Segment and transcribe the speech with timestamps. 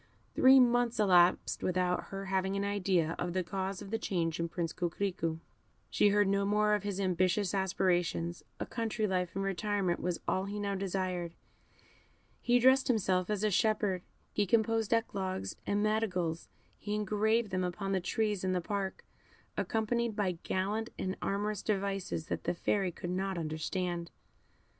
[0.33, 4.49] Three months elapsed without her having an idea of the cause of the change in
[4.49, 5.37] Prince Coquerico;
[5.91, 10.45] she heard no more of his ambitious aspirations; a country life and retirement was all
[10.45, 11.35] he now desired;
[12.41, 14.01] he dressed himself as a shepherd;
[14.33, 16.49] he composed eclogues and madrigals;
[16.79, 19.05] he engraved them upon the trees in the park,
[19.55, 24.09] accompanied by gallant and amorous devices that the Fairy could not understand.